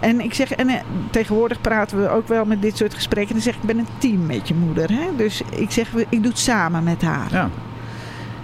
[0.00, 0.74] En ik zeg, en eh,
[1.10, 3.34] tegenwoordig praten we ook wel met dit soort gesprekken.
[3.34, 4.90] Dan zeg ik, ik ben een team met je moeder.
[4.92, 5.06] Hè?
[5.16, 7.28] Dus ik zeg, ik doe het samen met haar.
[7.32, 7.48] Ja,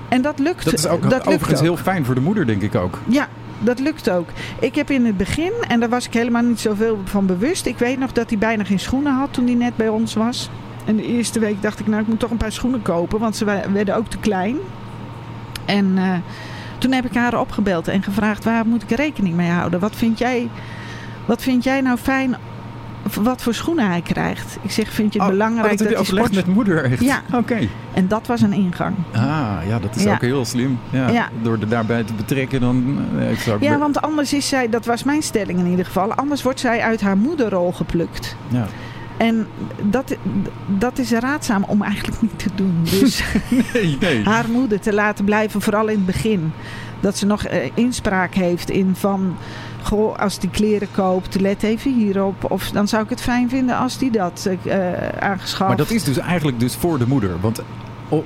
[0.09, 0.65] En dat lukt.
[0.65, 1.67] dat is ook dat lukt overigens ook.
[1.67, 2.99] heel fijn voor de moeder, denk ik ook.
[3.07, 3.29] Ja,
[3.61, 4.29] dat lukt ook.
[4.61, 7.67] Ik heb in het begin, en daar was ik helemaal niet zoveel van bewust.
[7.67, 10.51] Ik weet nog dat hij bijna geen schoenen had toen hij net bij ons was.
[10.85, 13.37] En de eerste week dacht ik, nou, ik moet toch een paar schoenen kopen, want
[13.37, 14.57] ze werden ook te klein.
[15.65, 16.13] En eh,
[16.79, 19.81] toen heb ik haar opgebeld en gevraagd, waar moet ik rekening mee houden?
[19.81, 20.49] Wat vind jij,
[21.27, 22.37] wat vind jij nou fijn,
[23.21, 24.59] wat voor schoenen hij krijgt?
[24.63, 26.35] Ik zeg, vind je het Oh, belangrijk oh, dat heb je dat hij sport...
[26.47, 27.01] met moeder echt?
[27.05, 27.23] Ja.
[27.33, 27.69] Oké.
[27.95, 28.97] En dat was een ingang.
[29.13, 30.13] Ah, ja, dat is Ja.
[30.13, 30.79] ook heel slim.
[30.91, 31.09] Ja.
[31.09, 31.29] Ja.
[31.43, 33.61] Door er daarbij te betrekken, dan eh.
[33.61, 36.81] Ja, want anders is zij, dat was mijn stelling in ieder geval, anders wordt zij
[36.81, 38.37] uit haar moederrol geplukt.
[38.49, 38.67] ja.
[39.17, 39.47] En
[39.83, 40.17] dat,
[40.67, 42.79] dat is raadzaam om eigenlijk niet te doen.
[43.01, 43.25] Dus
[43.73, 44.25] Nee, nee.
[44.25, 46.53] haar moeder te laten blijven, vooral in het begin.
[47.01, 49.37] Dat ze nog eh, inspraak heeft in van...
[49.85, 52.51] Goh, als die kleren koopt, let even hierop.
[52.51, 54.79] Of dan zou ik het fijn vinden als die dat eh
[55.21, 55.69] aangeschaft.
[55.69, 57.31] Maar dat is dus eigenlijk dus voor de moeder.
[57.41, 57.61] Want,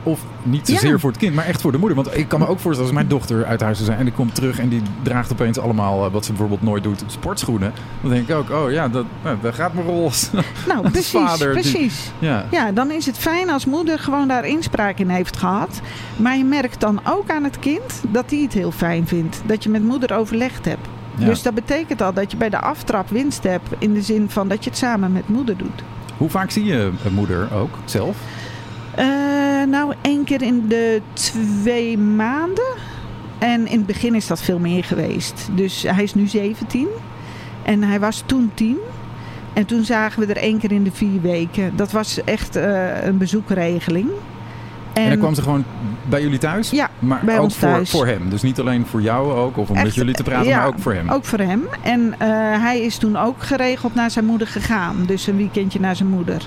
[0.02, 0.98] of niet zozeer Ja.
[0.98, 1.96] voor het kind, maar echt voor de moeder.
[1.96, 3.98] Want ik kan me ook voorstellen, als mijn dochter uit huis zou zijn...
[3.98, 7.04] en die komt terug en die draagt opeens allemaal, eh, wat ze bijvoorbeeld nooit doet,
[7.06, 7.72] sportschoenen.
[8.00, 10.10] Dan denk ik ook, oh ja, dat, nou, daar gaat mijn rol.
[10.68, 12.10] Nou, als precies, vader die- precies.
[12.18, 12.44] ja.
[12.50, 15.80] Ja, dan is het fijn als moeder gewoon daar inspraak in heeft gehad.
[16.16, 19.42] Maar je merkt dan ook aan het kind dat die het heel fijn vindt.
[19.46, 20.88] Dat je met moeder overlegd hebt.
[21.18, 21.24] Ja.
[21.24, 23.68] Dus dat betekent al dat je bij de aftrap winst hebt.
[23.78, 25.82] In de zin van dat je het samen met moeder doet.
[26.16, 28.16] Hoe vaak zie je moeder ook zelf?
[28.94, 29.06] Eh,
[29.68, 32.74] nou, één keer in de twee maanden.
[33.38, 35.48] En in het begin is dat veel meer geweest.
[35.52, 36.88] Dus hij is nu 17.
[37.62, 38.76] En hij was toen 10.
[39.52, 41.72] En toen zagen we er één keer in de vier weken.
[41.76, 44.08] Dat was echt eh, een bezoekregeling.
[45.04, 45.64] En, dan kwam ze gewoon
[46.08, 46.70] bij jullie thuis?
[46.70, 47.90] Ja, maar bij ook ons voor, thuis.
[47.90, 48.30] voor hem.
[48.30, 50.78] Dus niet alleen voor jou ook, of om met jullie te praten, ja, maar ook
[50.78, 51.08] voor hem.
[51.10, 51.62] Ook voor hem.
[51.82, 52.28] En eh,
[52.62, 55.04] hij is toen ook geregeld naar zijn moeder gegaan.
[55.06, 56.42] Dus een weekendje naar zijn moeder.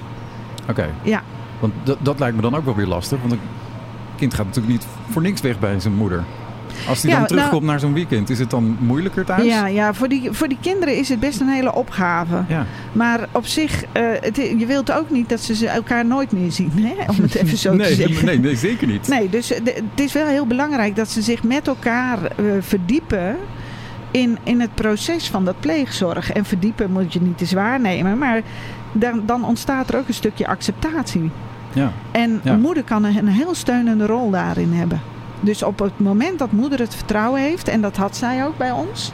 [0.70, 0.90] Oké.
[1.02, 1.22] Ja.
[1.60, 3.20] Want dat, dat lijkt me dan ook wel weer lastig.
[3.20, 3.40] Want een
[4.16, 6.24] kind gaat natuurlijk niet voor niks weg bij zijn moeder.
[6.88, 9.44] Als Ja, dan nou- terugkomt naar zo'n weekend, is het dan moeilijker thuis?
[9.46, 12.44] Ja, ja voor, die, voor die kinderen is het best een hele opgave.
[12.48, 12.65] Ja.
[12.91, 16.72] Maar op zich, eh, het, je wilt ook niet dat ze elkaar nooit meer zien.
[16.76, 17.10] Hè?
[17.10, 18.26] Om het even zo te nee, zeggen.
[18.26, 19.08] nee, nee, zeker niet.
[19.08, 22.46] Nee, dus eh, de- het is wel heel belangrijk dat ze zich met elkaar eh,
[22.60, 23.36] verdiepen
[24.12, 26.32] in, in het proces van dat pleegzorg.
[26.32, 28.41] En verdiepen moet je niet te zwaar nemen, maar
[28.91, 31.30] dan, dan ontstaat er ook een stukje acceptatie.
[31.74, 31.91] Ja.
[32.12, 32.52] En Ja.
[32.52, 35.02] een moeder kan een, een heel steunende rol daarin hebben.
[35.41, 38.71] Dus op het moment dat moeder het vertrouwen heeft, en dat had zij ook bij
[38.71, 39.12] ons,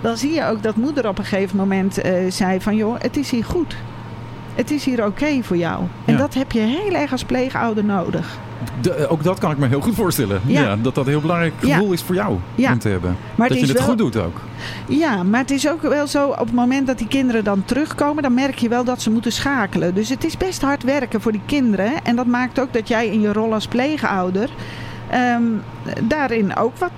[0.00, 3.16] dan zie je ook dat moeder op een gegeven moment eh, zei van joh, het
[3.16, 3.76] is hier goed.
[4.54, 5.82] Het is hier oké voor jou.
[6.04, 6.18] En Ja.
[6.18, 8.38] dat heb je heel erg als pleegouder nodig.
[8.80, 10.40] De- eh, ook dat kan ik me heel goed voorstellen.
[10.46, 10.60] Ja.
[10.60, 10.76] Ja.
[10.76, 11.74] dat dat een heel belangrijk Ja.
[11.76, 12.72] gevoel is voor jou Ja.
[12.72, 13.16] om te hebben.
[13.34, 14.40] Maar dat het je het wel, goed doet ook.
[14.88, 18.22] Ja, maar het is ook wel zo, op het moment dat die kinderen dan terugkomen,
[18.22, 19.94] dan merk je wel dat ze moeten schakelen.
[19.94, 21.92] Dus het is best hard werken voor die kinderen.
[22.04, 24.48] En dat maakt ook dat jij in je rol als pleegouder
[25.10, 25.42] ehm,
[26.02, 26.90] daarin ook wat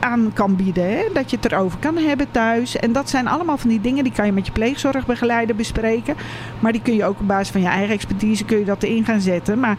[0.00, 0.90] aan kan bieden.
[0.90, 1.04] Hè?
[1.12, 2.76] Dat je het erover kan hebben thuis.
[2.76, 6.14] En dat zijn allemaal van die dingen die kan je met je pleegzorgbegeleider bespreken.
[6.60, 9.04] Maar die kun je ook op basis van je eigen expertise kun je dat erin
[9.04, 9.60] gaan zetten.
[9.60, 9.76] Maar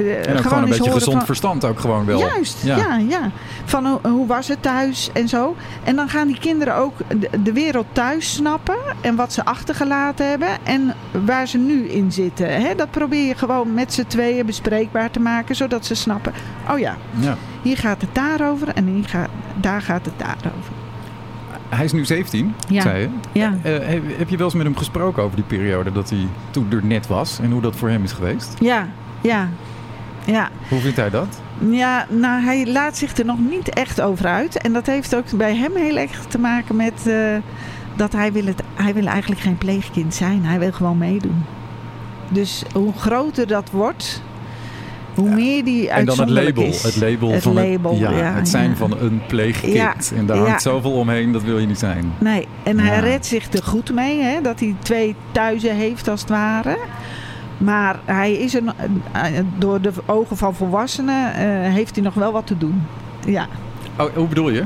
[0.00, 2.18] eh, En ook gewoon, een beetje gezond van, verstand ook gewoon wel.
[2.18, 2.76] Juist, Ja.
[2.76, 2.96] ja.
[2.96, 3.30] ja,
[3.64, 5.56] Van hoe, hoe was het thuis en zo.
[5.84, 8.76] En dan gaan die kinderen ook de, de wereld thuis snappen.
[9.00, 10.48] En wat ze achtergelaten hebben.
[10.62, 12.62] En waar ze nu in zitten.
[12.62, 12.74] Hè?
[12.74, 15.56] Dat probeer je gewoon met z'n tweeën bespreekbaar te maken.
[15.56, 16.32] Zodat ze snappen.
[16.70, 17.36] Oh ja, Ja.
[17.62, 18.68] hier gaat het daarover.
[18.68, 20.72] En hier gaat, daar gaat het daarover.
[21.68, 22.82] Hij is nu 17, Ja.
[22.82, 23.08] zei je.
[23.32, 23.54] Ja.
[23.62, 26.66] Eh, heb, heb je wel eens met hem gesproken over die periode dat hij toen
[26.70, 28.54] er net was en hoe dat voor hem is geweest?
[28.60, 28.88] Ja,
[29.20, 29.48] ja.
[30.26, 31.40] Ja, Hoe vindt hij dat?
[31.70, 34.58] ja, nou hij laat zich er nog niet echt over uit.
[34.58, 37.16] En dat heeft ook bij hem heel erg te maken met eh,
[37.96, 40.44] dat hij wil, het, hij wil eigenlijk geen pleegkind zijn.
[40.44, 41.44] Hij wil gewoon meedoen.
[42.28, 44.22] Dus hoe groter dat wordt,
[45.14, 46.72] hoe meer die En dan het uitzonderlijk label.
[46.72, 46.82] is.
[46.82, 50.12] Het label Het van label, het, ja, ja, het zijn van een pleegkind.
[50.16, 52.12] En daar hangt zoveel omheen, dat wil je niet zijn.
[52.18, 56.20] Nee, en hij redt zich er goed mee, hè, dat hij twee thuizen heeft als
[56.20, 56.76] het ware.
[57.64, 58.62] Maar hij is er,
[59.12, 59.22] eh,
[59.58, 62.82] door de ogen van volwassenen eh, heeft hij nog wel wat te doen.
[63.26, 63.46] Ja.
[63.98, 64.64] Oh, hoe bedoel je?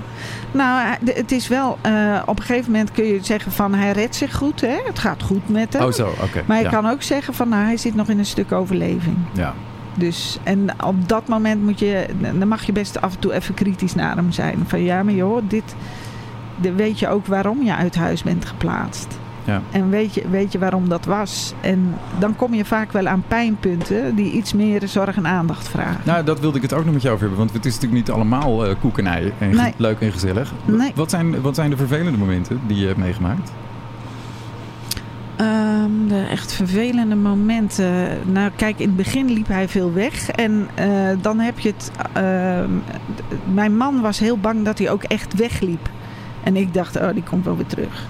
[0.53, 3.93] Nou, de- het is wel, eh, op een gegeven moment kun je zeggen van hij
[3.93, 4.77] redt zich goed, hè?
[4.87, 5.83] het gaat goed met hem.
[5.83, 6.43] Oh, zo, oké.
[6.47, 6.71] maar je ja.
[6.71, 9.17] kan ook zeggen van nou, hij zit nog in een stuk overleving.
[9.33, 9.55] Ja.
[9.95, 12.07] Dus, en op dat moment moet je,
[12.39, 14.65] dan mag je best af en toe even kritisch naar hem zijn.
[14.67, 15.75] Van ja, maar joh, dit,
[16.61, 19.19] de, weet je ook waarom je uit huis bent geplaatst.
[19.47, 19.61] Ja.
[19.71, 21.55] En weet je, weet je waarom dat was.
[21.61, 26.01] En dan kom je vaak wel aan pijnpunten die iets meer zorg en aandacht vragen.
[26.05, 27.45] Nou, dat wilde ik het ook nog met jou over hebben.
[27.47, 29.75] Want het is natuurlijk niet allemaal eh koek en Nee.
[29.77, 30.53] leuk en gezellig.
[30.65, 30.93] Nee.
[30.95, 33.53] Wat, zijn, wat zijn de vervelende momenten die je hebt meegemaakt?
[35.37, 38.09] Ehm, de echt vervelende momenten.
[38.33, 40.31] Nou, kijk, in het begin liep hij veel weg.
[40.31, 40.89] En eh,
[41.21, 41.91] dan heb je het.
[42.13, 42.71] ehm,
[43.55, 45.89] mijn man was heel bang dat hij ook echt wegliep.
[46.43, 48.07] En ik dacht, oh, die komt wel weer terug.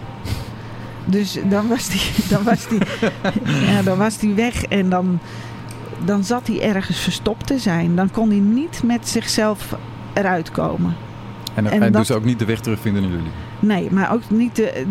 [1.08, 2.78] Dus dan was die, dan was die,
[3.72, 5.18] ja, dan was die weg en dan,
[6.04, 7.96] dan zat hij ergens verstopt te zijn.
[7.96, 9.76] Dan kon hij niet met zichzelf
[10.12, 10.94] eruit komen.
[11.54, 13.30] En, En en dat- dus ook niet de weg terugvinden naar jullie.
[13.58, 14.84] Nee, maar ook niet de,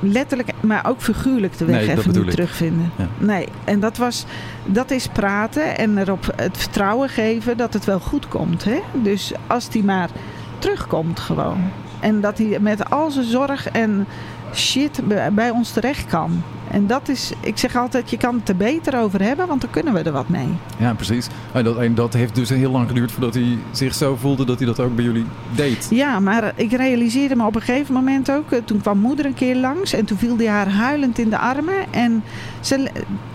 [0.00, 2.30] letterlijk, maar ook figuurlijk de weg Nee, even niet ik.
[2.30, 2.90] terugvinden.
[2.96, 3.06] Ja.
[3.18, 4.24] Nee, en dat was,
[4.64, 8.64] dat is praten en erop het vertrouwen geven dat het wel goed komt.
[8.64, 8.78] Hè?
[9.02, 10.08] Dus als die maar
[10.58, 11.58] terugkomt gewoon.
[12.00, 14.06] En dat hij met al zijn zorg en
[14.56, 15.00] shit
[15.34, 16.42] bij- ons terecht kan.
[16.70, 19.70] En dat is, ik zeg altijd, je kan het er beter over hebben, want dan
[19.70, 20.48] kunnen we er wat mee.
[20.78, 21.26] Ja, precies.
[21.52, 24.58] En dat, en dat heeft dus heel lang geduurd voordat hij zich zo voelde dat
[24.58, 25.86] hij dat ook bij jullie deed.
[25.90, 28.50] Ja, maar ik realiseerde me op een gegeven moment ook.
[28.52, 31.38] eh, Toen kwam moeder een keer langs en toen viel hij haar huilend in de
[31.38, 31.74] armen.
[31.92, 32.22] En
[32.60, 32.90] ze,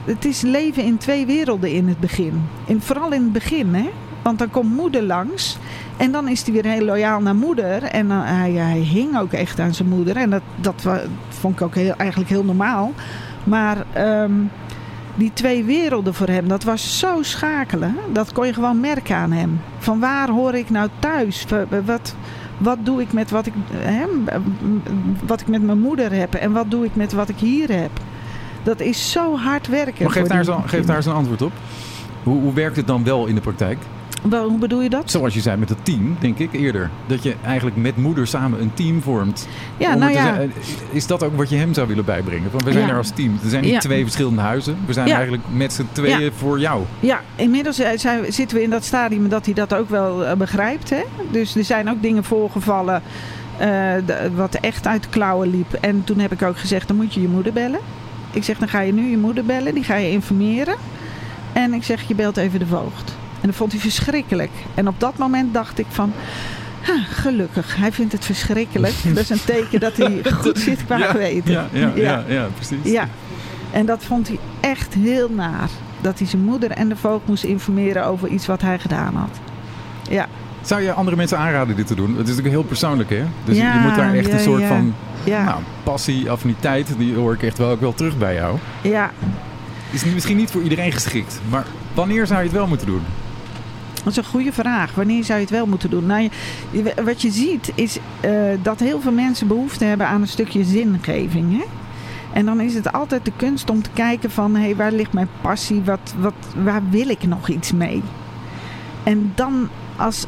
[0.05, 2.41] het is leven in twee werelden in het begin.
[2.65, 3.89] In, vooral in het begin, hè.
[4.21, 5.57] Want dan komt moeder langs
[5.97, 7.83] en dan is hij weer heel loyaal naar moeder.
[7.83, 10.15] En dan, hij, hij hing ook echt aan zijn moeder.
[10.15, 10.87] En dat, dat
[11.29, 12.93] vond ik ook heel, eigenlijk heel normaal.
[13.43, 14.31] Maar ehm,
[15.15, 17.95] die twee werelden voor hem, dat was zo schakelen.
[18.13, 19.61] Dat kon je gewoon merken aan hem.
[19.77, 21.45] Van waar hoor ik nou thuis?
[21.49, 22.15] Wa- Wat,
[22.57, 24.05] wat doe ik met wat ik, hè,
[25.25, 26.33] wat ik met mijn moeder heb?
[26.33, 27.91] En wat doe ik met wat ik hier heb?
[28.63, 30.03] Dat is zo hard werken.
[30.03, 31.51] Maar daar, geef daar eens een antwoord op.
[32.23, 33.77] Hoe, hoe werkt het dan wel in de praktijk?
[34.21, 35.11] Hoe bedoel je dat?
[35.11, 36.89] Zoals je zei met het team, denk ik eerder.
[37.07, 39.47] Dat je eigenlijk met moeder samen een team vormt.
[39.77, 40.23] Ja, nou ja.
[40.23, 40.51] zijn-
[40.91, 42.51] is dat ook wat je hem zou willen bijbrengen?
[42.51, 42.91] Van, we zijn Ja.
[42.91, 43.39] er als team.
[43.43, 43.79] Er zijn niet Ja.
[43.79, 44.77] twee verschillende huizen.
[44.85, 45.13] We zijn Ja.
[45.13, 46.83] eigenlijk met z'n tweeën voor jou.
[46.99, 50.33] Ja, inmiddels eh, zijn, zitten we in dat stadium dat hij dat ook wel eh,
[50.37, 50.89] begrijpt.
[50.89, 51.01] Hè?
[51.31, 53.01] Dus er zijn ook dingen voorgevallen
[53.57, 53.69] eh,
[54.35, 55.73] wat echt uit de klauwen liep.
[55.73, 57.79] En toen heb ik ook gezegd, dan moet je je moeder bellen.
[58.31, 59.73] Ik zeg, dan ga je nu je moeder bellen.
[59.73, 60.75] Die ga je informeren.
[61.53, 63.17] En ik zeg, je belt even de voogd.
[63.41, 64.51] En dat vond hij verschrikkelijk.
[64.75, 66.11] En op dat moment dacht ik van...
[66.81, 68.93] "Ha, gelukkig, hij vindt het verschrikkelijk.
[69.13, 71.51] Dat is een teken dat hij goed zit qua ja, geweten.
[71.51, 72.47] Ja, ja, ja.
[72.55, 72.91] Precies.
[72.91, 73.07] Ja,
[73.71, 75.69] en dat vond hij echt heel naar.
[76.01, 79.39] Dat hij zijn moeder en de voogd moest informeren over iets wat hij gedaan had.
[80.09, 80.27] Ja,
[80.61, 82.09] Zou je andere mensen aanraden dit te doen?
[82.09, 83.23] Het is natuurlijk heel persoonlijk, hè?
[83.45, 84.67] Dus je- moet daar echt ja, een soort ja.
[84.67, 84.93] van
[85.25, 88.57] nou, passie, affiniteit, die hoor ik echt wel ook wel terug bij jou.
[88.81, 89.11] ja.
[89.91, 93.01] Is misschien niet voor iedereen geschikt, maar wanneer zou je het wel moeten doen?
[94.03, 94.95] Dat is een goede vraag.
[94.95, 96.05] Wanneer zou je het wel moeten doen?
[96.05, 96.29] Nou,
[96.71, 98.31] je- wat je ziet is eh,
[98.61, 101.57] dat heel veel mensen behoefte hebben aan een stukje zingeving.
[101.57, 101.63] Hè?
[102.33, 104.55] En dan is het altijd de kunst om te kijken van...
[104.55, 105.81] Hé, waar ligt mijn passie?
[105.85, 106.33] Wat, wat,
[106.63, 108.01] waar wil ik nog iets mee?
[109.03, 110.25] En dan als...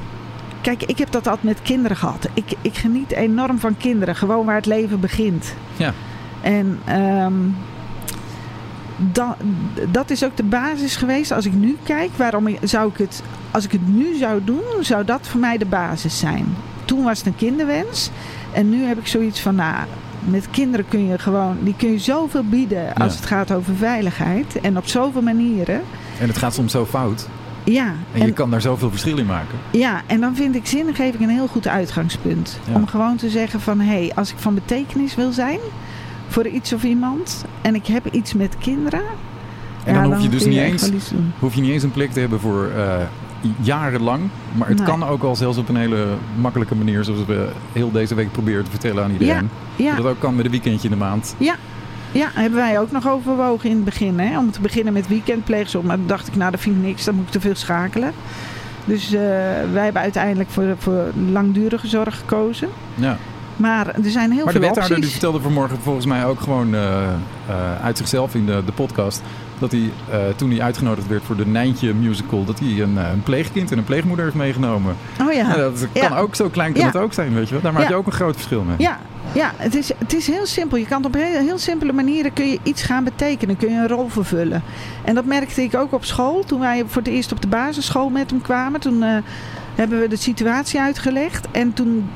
[0.62, 2.28] Kijk, ik heb dat altijd met kinderen gehad.
[2.34, 4.16] Ik, ik geniet enorm van kinderen.
[4.16, 5.54] Gewoon waar het leven begint.
[5.78, 5.94] Ja.
[6.42, 7.34] En ehm,
[9.12, 9.38] da-
[9.92, 11.32] dat is ook de basis geweest.
[11.32, 13.22] Als ik nu kijk, waarom zou ik het...
[13.52, 16.46] Als ik het nu zou doen, zou dat voor mij de basis zijn.
[16.86, 18.10] Toen was het een kinderwens.
[18.52, 19.86] En nu heb ik zoiets van, nou,
[20.20, 21.58] met kinderen kun je gewoon...
[21.62, 23.20] Die kun je zoveel bieden als Ja.
[23.20, 24.62] het gaat over veiligheid.
[24.62, 25.82] En op zoveel manieren.
[26.20, 27.28] En het gaat soms zo fout.
[27.64, 29.58] Ja, En, je kan daar zoveel verschil in maken.
[29.72, 32.60] ja, en dan vind ik zingeving een heel goed uitgangspunt.
[32.70, 32.76] Ja.
[32.76, 35.60] Om gewoon te zeggen van, hé, hey, als ik van betekenis wil zijn
[36.32, 39.02] voor iets of iemand en ik heb iets met kinderen.
[39.84, 40.92] En ja, dan hoef je dus niet eens,
[41.40, 42.96] hoef je niet eens een plek te hebben voor eh,
[43.62, 44.22] jarenlang.
[44.58, 48.16] Maar het kan ook al zelfs op een hele makkelijke manier, zoals we heel deze
[48.16, 49.50] week proberen te vertellen aan iedereen.
[49.76, 51.36] Ja, Dat ook kan met een weekendje in de maand.
[52.12, 54.20] ja, hebben wij ook nog overwogen in het begin.
[54.20, 54.38] Hè?
[54.38, 55.86] Om te beginnen met weekendpleegzorg.
[55.86, 58.12] Maar toen dacht ik, nou dat vind ik niks, dan moet ik te veel schakelen.
[58.86, 59.22] Dus eh,
[59.74, 62.68] wij hebben uiteindelijk voor, voor langdurige zorg gekozen.
[62.96, 63.18] Ja.
[63.56, 66.76] Maar er zijn heel Maar de veel wethouder die vertelde vanmorgen volgens mij ook gewoon
[66.76, 69.22] eh, eh, uit zichzelf in de, de podcast.
[69.60, 73.24] Dat hij eh, toen hij uitgenodigd werd voor de Nijntje musical, dat hij een, een
[73.24, 74.96] pleegkind en een pleegmoeder heeft meegenomen.
[75.22, 75.48] Oh ja.
[75.48, 76.18] Ja, dat kan Ja.
[76.18, 76.88] ook zo klein kan Ja.
[76.88, 77.62] het ook zijn, weet je wel.
[77.64, 78.76] Daar maak je ook een groot verschil mee.
[78.78, 79.00] Ja,
[79.34, 80.78] ja het, is, het is heel simpel.
[80.78, 83.58] Je kan op heel, heel simpele manieren kun je iets gaan betekenen.
[83.58, 84.64] Kun je een rol vervullen.
[85.04, 86.44] En dat merkte ik ook op school.
[86.44, 88.80] Toen wij voor het eerst op de basisschool met hem kwamen.
[88.80, 89.04] Toen
[89.76, 91.48] hebben we de situatie uitgelegd.
[91.52, 92.10] En toen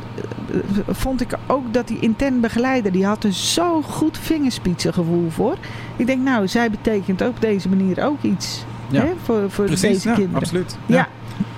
[0.88, 2.92] vond ik ook dat die intern begeleider...
[2.92, 5.58] die had er zo goed vingerspitsengevoel voor.
[5.96, 8.66] Ik denk, nou, zij betekent ook op deze manier ook iets.
[8.90, 9.02] Ja.
[9.02, 10.40] Hè, voor voor Precies, deze ja, kinderen.
[10.40, 10.78] absoluut.
[10.86, 11.08] Ja.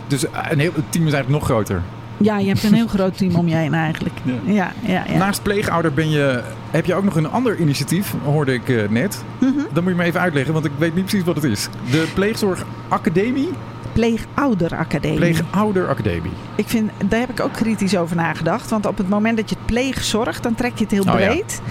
[0.08, 1.82] Dus eh, een heel, het team is eigenlijk nog groter.
[2.18, 4.16] Ja, je hebt een heel groot team om je heen eigenlijk.
[4.46, 4.72] Ja.
[4.86, 5.04] Ja.
[5.18, 9.24] Naast pleegouder ben je, heb je ook nog een ander initiatief, hoorde ik eh, net.
[9.40, 9.52] Mhm.
[9.74, 11.68] Dat moet je me even uitleggen, want ik weet niet precies wat het is.
[11.92, 13.50] De Pleegzorgacademie,
[13.98, 15.18] Pleegouderacademie.
[15.18, 16.32] Pleegouderacademie.
[16.56, 18.70] Ik vind, daar heb ik ook kritisch over nagedacht.
[18.70, 21.28] Want op het moment dat je het pleegzorg, dan trek je het heel Oh, ja.
[21.28, 21.62] breed.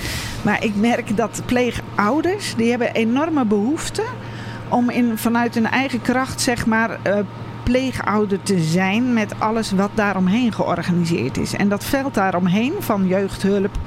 [0.43, 4.03] Maar ik merk dat pleegouders, die hebben enorme behoefte
[4.69, 7.19] om in, vanuit hun eigen kracht, zeg maar, eh,
[7.63, 11.55] pleegouder te zijn met alles wat daaromheen georganiseerd is.
[11.55, 13.79] En dat veld daaromheen van jeugdhulp,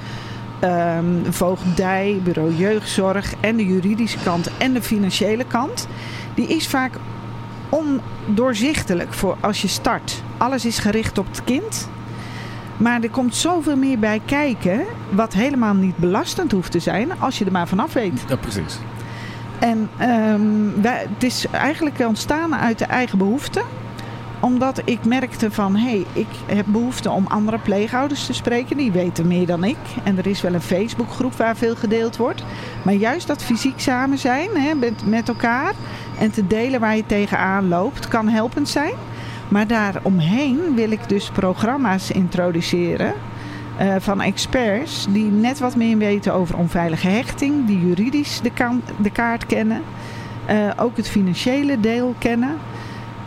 [0.60, 5.88] ehm, voogdij, bureau jeugdzorg en de juridische kant en de financiële kant,
[6.34, 6.92] die is vaak
[7.70, 10.22] ondoorzichtelijk voor als je start.
[10.38, 11.90] Alles is gericht op het kind.
[12.78, 17.38] Maar er komt zoveel meer bij kijken, wat helemaal niet belastend hoeft te zijn, als
[17.38, 18.24] je er maar vanaf weet.
[18.28, 18.80] Ja, precies.
[19.60, 23.62] En ehm, wij, het is eigenlijk ontstaan uit de eigen behoefte.
[24.40, 28.78] Omdat ik merkte van, hé, hey, ik heb behoefte om andere pleegouders te spreken.
[28.78, 29.78] Die weten meer dan ik.
[30.04, 32.44] En er is wel een Facebookgroep waar veel gedeeld wordt.
[32.82, 34.74] Maar juist dat fysiek samen zijn hè,
[35.06, 35.74] met, elkaar.
[36.20, 38.94] En te delen waar je tegenaan loopt, kan helpend zijn.
[39.48, 43.14] Maar daaromheen wil ik dus programma's introduceren
[43.78, 48.52] eh, van experts die net wat meer weten over onveilige hechting, die juridisch de,
[48.98, 49.82] de kaart kennen,
[50.46, 52.58] eh, ook het financiële deel kennen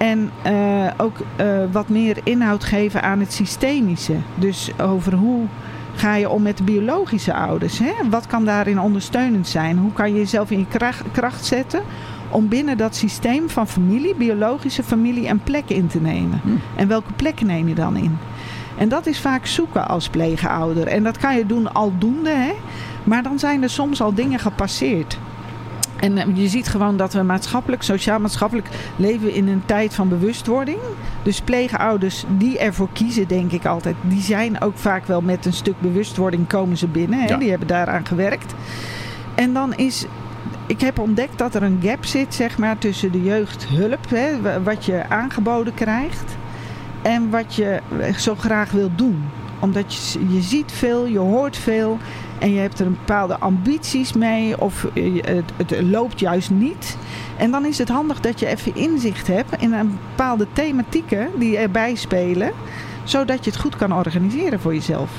[0.03, 4.17] en eh, ook eh, wat meer inhoud geven aan het systemische.
[4.35, 5.47] Dus over hoe
[5.95, 7.79] ga je om met de biologische ouders?
[7.79, 7.93] Hè?
[8.11, 9.79] Wat kan daarin ondersteunend zijn?
[9.79, 11.83] Hoe kan je jezelf in je kracht, kracht zetten
[12.31, 16.41] om binnen dat systeem van familie, biologische familie, een plek in te nemen?
[16.43, 16.49] Hm.
[16.77, 18.19] En welke plek neem je dan in?
[18.79, 20.87] En dat is vaak zoeken als pleegouder.
[20.87, 22.53] En dat kan je doen aldoende, hè?
[23.05, 25.19] maar dan zijn er soms al dingen gepasseerd.
[26.03, 30.79] En eh, je ziet gewoon dat we maatschappelijk, sociaal-maatschappelijk leven in een tijd van bewustwording.
[31.23, 35.53] Dus pleegouders die ervoor kiezen, denk ik altijd, die zijn ook vaak wel met een
[35.53, 37.19] stuk bewustwording komen ze binnen.
[37.21, 37.27] Hè?
[37.27, 37.37] Ja.
[37.37, 38.55] Die hebben daaraan gewerkt.
[39.35, 40.07] En dan is,
[40.67, 44.63] ik heb ontdekt dat er een gap zit, zeg maar, tussen de jeugdhulp, hè, wa-
[44.63, 46.37] wat je aangeboden krijgt,
[47.03, 47.81] en wat je
[48.17, 49.25] zo graag wil doen.
[49.59, 51.99] Omdat je, je ziet veel, je hoort veel
[52.43, 54.87] en je hebt er een bepaalde ambities mee of
[55.25, 56.97] het, het loopt juist niet.
[57.37, 61.57] En dan is het handig dat je even inzicht hebt in een bepaalde thematieken die
[61.57, 62.53] erbij spelen,
[63.05, 65.11] zodat je het goed kan organiseren voor jezelf.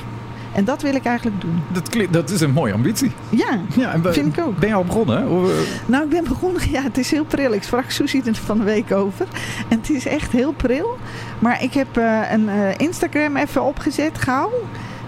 [0.54, 1.62] En dat wil ik eigenlijk doen.
[1.72, 3.12] Dat, kli- dat is een mooie ambitie.
[3.30, 4.58] Ja, Ja, we- vind ik ook.
[4.58, 5.30] Ben je al begonnen?
[5.30, 5.56] Of, eh,
[5.86, 6.62] Nou, ik ben begonnen.
[6.72, 7.54] Ja, het is heel pril.
[7.54, 9.26] Ik sprak Susie er van de week over.
[9.70, 10.98] En het is echt heel pril.
[11.40, 14.52] Maar ik heb eh, een eh, Instagram even opgezet, gauw.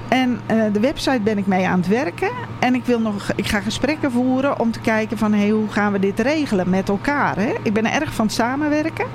[0.07, 2.29] En eh, de website ben ik mee aan het werken.
[2.59, 5.33] En ik, wil nog, ik ga gesprekken voeren om te kijken van...
[5.33, 7.35] Hey, hoe gaan we dit regelen met elkaar?
[7.35, 7.53] Hè?
[7.63, 9.05] Ik ben erg van samenwerken.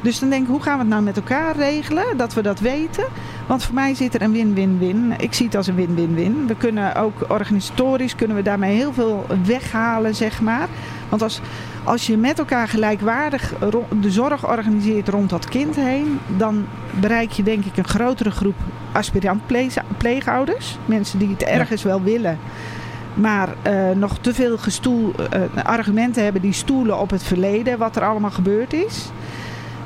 [0.00, 2.16] Dus dan denk ik, hoe gaan we het nou met elkaar regelen?
[2.16, 3.04] Dat we dat weten.
[3.46, 5.14] Want voor mij zit er een win-win-win.
[5.18, 6.46] Ik zie het als een win-win-win.
[6.46, 10.68] We kunnen ook organisatorisch kunnen we daarmee heel veel weghalen, zeg maar.
[11.08, 11.40] Want als,
[11.84, 13.54] als je met elkaar gelijkwaardig
[14.00, 16.66] de zorg organiseert rond dat kind heen, dan
[17.00, 18.56] bereik je denk ik een grotere groep
[18.92, 19.42] aspirant
[19.96, 20.78] pleegouders.
[20.84, 22.38] Mensen die het ergens wel willen,
[23.14, 27.96] maar uh, nog te veel gestoel, uh, argumenten hebben die stoelen op het verleden, wat
[27.96, 29.10] er allemaal gebeurd is.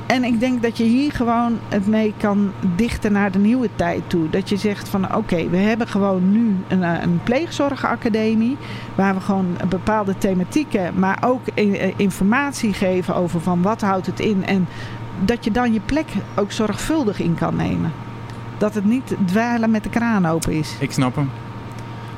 [0.06, 4.02] En ik denk dat je hier gewoon het mee kan dichten naar de nieuwe tijd
[4.06, 4.30] toe.
[4.30, 8.56] Dat je zegt van oké, we hebben gewoon nu een, eh, een pleegzorgacademie.
[8.94, 11.40] Waar we gewoon bepaalde thematieken, maar ook
[11.96, 14.46] informatie geven over van wat houdt het in.
[14.46, 14.68] En
[15.24, 17.92] dat je dan je plek ook zorgvuldig in kan nemen.
[18.58, 20.76] Dat het niet dwalen met de kraan open is.
[20.80, 21.30] Ik snap hem.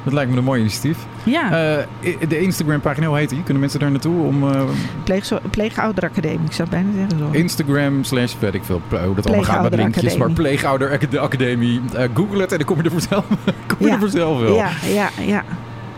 [0.03, 0.99] Dat lijkt me een mooi initiatief.
[1.23, 1.45] Ja.
[1.45, 3.43] Uh, de Instagram-pagina, hoe heet die?
[3.43, 4.43] Kunnen mensen daar naartoe om...
[4.43, 4.63] Uh...
[5.05, 7.29] Pleeg, Pleegouderacademie, ik zou bijna zeggen zo.
[7.31, 10.17] Instagram slash, weet ik veel, hoe dat allemaal gaat met linkjes.
[10.17, 11.81] Maar Pleegouderacademie.
[11.95, 13.25] Uh, Google het en dan kom je er vanzelf,
[13.67, 13.93] kom je ja.
[13.93, 14.55] er vanzelf wel.
[14.55, 15.45] Ja, ja, ja.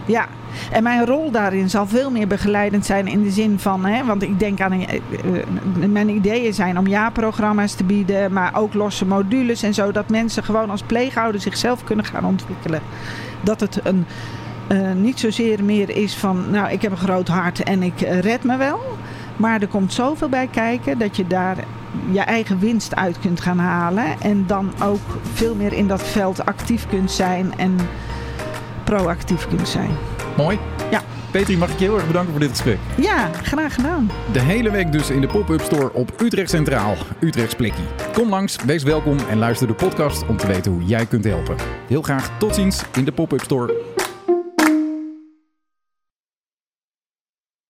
[0.06, 0.26] Ja,
[0.72, 4.22] en mijn rol daarin zal veel meer begeleidend zijn in de zin van, hè, want
[4.22, 4.84] ik denk aan,
[5.88, 10.44] mijn ideeën zijn om jaarprogramma's te bieden, maar ook losse modules en zo, dat mensen
[10.44, 12.80] gewoon als pleegouder zichzelf kunnen gaan ontwikkelen.
[13.40, 14.06] Dat het een,
[15.02, 18.56] niet zozeer meer is van, nou ik heb een groot hart en ik red me
[18.56, 18.80] wel.
[19.36, 21.56] Maar er komt zoveel bij kijken dat je daar
[22.10, 24.04] je eigen winst uit kunt gaan halen.
[24.20, 27.76] En dan ook veel meer in dat veld actief kunt zijn en
[28.84, 29.90] proactief kunt zijn.
[30.36, 30.58] Mooi.
[30.90, 31.02] Ja.
[31.30, 32.78] Petri, mag ik je heel erg bedanken voor dit gesprek.
[32.96, 34.10] Ja, graag gedaan.
[34.32, 37.84] De hele week dus in de pop-up store op Utrecht Centraal, Utrechts Plekkie.
[38.12, 41.56] Kom langs, wees welkom en luister de podcast om te weten hoe jij kunt helpen.
[41.86, 43.99] Heel graag tot ziens in de pop-up store.